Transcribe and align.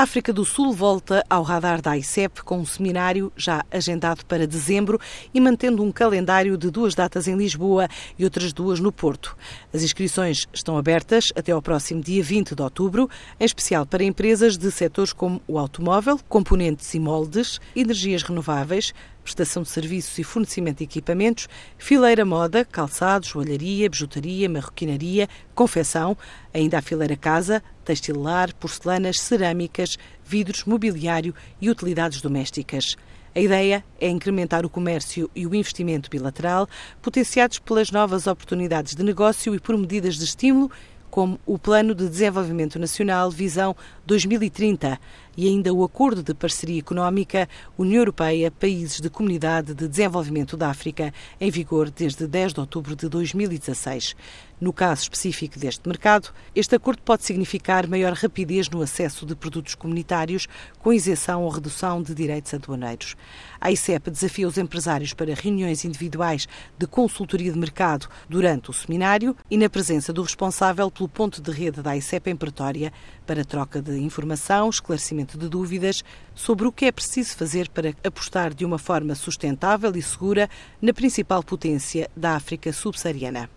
A 0.00 0.04
África 0.04 0.32
do 0.32 0.46
Sul 0.46 0.72
volta 0.72 1.22
ao 1.28 1.42
radar 1.42 1.82
da 1.82 1.94
ICEP 1.94 2.42
com 2.42 2.60
um 2.60 2.64
seminário 2.64 3.30
já 3.36 3.62
agendado 3.70 4.24
para 4.24 4.46
dezembro 4.46 4.98
e 5.34 5.38
mantendo 5.38 5.82
um 5.82 5.92
calendário 5.92 6.56
de 6.56 6.70
duas 6.70 6.94
datas 6.94 7.28
em 7.28 7.36
Lisboa 7.36 7.86
e 8.18 8.24
outras 8.24 8.50
duas 8.50 8.80
no 8.80 8.90
Porto. 8.90 9.36
As 9.74 9.82
inscrições 9.82 10.46
estão 10.54 10.78
abertas 10.78 11.26
até 11.36 11.52
ao 11.52 11.60
próximo 11.60 12.00
dia 12.00 12.22
20 12.22 12.54
de 12.54 12.62
outubro, 12.62 13.10
em 13.38 13.44
especial 13.44 13.84
para 13.84 14.02
empresas 14.02 14.56
de 14.56 14.70
setores 14.70 15.12
como 15.12 15.42
o 15.46 15.58
automóvel, 15.58 16.18
componentes 16.30 16.94
e 16.94 16.98
moldes, 16.98 17.60
energias 17.76 18.22
renováveis, 18.22 18.94
prestação 19.30 19.62
de 19.62 19.68
serviços 19.68 20.18
e 20.18 20.24
fornecimento 20.24 20.78
de 20.78 20.84
equipamentos, 20.84 21.48
fileira 21.78 22.24
moda, 22.24 22.64
calçados, 22.64 23.28
joalharia, 23.28 23.88
bijutaria, 23.88 24.48
marroquinaria, 24.48 25.28
confecção, 25.54 26.16
ainda 26.52 26.78
a 26.78 26.82
fileira 26.82 27.16
casa, 27.16 27.62
textilar, 27.84 28.52
porcelanas, 28.56 29.20
cerâmicas, 29.20 29.96
vidros, 30.24 30.64
mobiliário 30.64 31.34
e 31.60 31.70
utilidades 31.70 32.20
domésticas. 32.20 32.96
A 33.32 33.40
ideia 33.40 33.84
é 34.00 34.08
incrementar 34.08 34.66
o 34.66 34.70
comércio 34.70 35.30
e 35.36 35.46
o 35.46 35.54
investimento 35.54 36.10
bilateral, 36.10 36.68
potenciados 37.00 37.60
pelas 37.60 37.92
novas 37.92 38.26
oportunidades 38.26 38.96
de 38.96 39.04
negócio 39.04 39.54
e 39.54 39.60
por 39.60 39.78
medidas 39.78 40.16
de 40.16 40.24
estímulo 40.24 40.70
como 41.10 41.38
o 41.44 41.58
Plano 41.58 41.94
de 41.94 42.08
Desenvolvimento 42.08 42.78
Nacional 42.78 43.30
Visão 43.30 43.74
2030 44.06 44.98
e 45.36 45.48
ainda 45.48 45.72
o 45.72 45.84
Acordo 45.84 46.22
de 46.22 46.34
Parceria 46.34 46.78
Económica 46.78 47.48
União 47.78 48.00
Europeia-Países 48.00 49.00
de 49.00 49.08
Comunidade 49.08 49.74
de 49.74 49.88
Desenvolvimento 49.88 50.56
da 50.56 50.68
África, 50.68 51.12
em 51.40 51.50
vigor 51.50 51.90
desde 51.90 52.26
10 52.26 52.54
de 52.54 52.60
outubro 52.60 52.94
de 52.94 53.08
2016. 53.08 54.14
No 54.60 54.74
caso 54.74 55.04
específico 55.04 55.58
deste 55.58 55.88
mercado, 55.88 56.28
este 56.54 56.76
acordo 56.76 57.00
pode 57.00 57.24
significar 57.24 57.88
maior 57.88 58.12
rapidez 58.12 58.68
no 58.68 58.82
acesso 58.82 59.24
de 59.24 59.34
produtos 59.34 59.74
comunitários, 59.74 60.46
com 60.80 60.92
isenção 60.92 61.42
ou 61.44 61.48
redução 61.48 62.02
de 62.02 62.14
direitos 62.14 62.52
aduaneiros. 62.52 63.16
A 63.58 63.72
ICEP 63.72 64.10
desafia 64.10 64.46
os 64.46 64.58
empresários 64.58 65.14
para 65.14 65.34
reuniões 65.34 65.86
individuais 65.86 66.46
de 66.78 66.86
consultoria 66.86 67.50
de 67.50 67.58
mercado 67.58 68.06
durante 68.28 68.68
o 68.68 68.74
seminário 68.74 69.34
e 69.50 69.56
na 69.56 69.70
presença 69.70 70.12
do 70.12 70.22
responsável 70.22 70.90
pelo 71.00 71.08
ponto 71.08 71.40
de 71.40 71.50
rede 71.50 71.80
da 71.80 71.96
ICEP 71.96 72.30
em 72.30 72.36
Pretória 72.36 72.92
para 73.26 73.42
troca 73.44 73.80
de 73.80 73.98
informação, 73.98 74.68
esclarecimento 74.68 75.38
de 75.38 75.48
dúvidas 75.48 76.04
sobre 76.34 76.66
o 76.66 76.72
que 76.72 76.84
é 76.84 76.92
preciso 76.92 77.36
fazer 77.36 77.70
para 77.70 77.94
apostar 78.04 78.52
de 78.52 78.66
uma 78.66 78.78
forma 78.78 79.14
sustentável 79.14 79.92
e 79.96 80.02
segura 80.02 80.48
na 80.80 80.92
principal 80.92 81.42
potência 81.42 82.10
da 82.14 82.36
África 82.36 82.70
subsaariana. 82.72 83.50